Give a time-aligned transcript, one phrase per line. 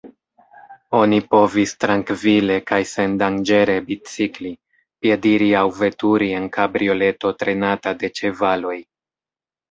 [0.99, 4.51] Oni povis trankvile kaj sendanĝere bicikli,
[5.05, 8.75] piediri aŭ veturi en kabrioleto trenata de ĉevaloj.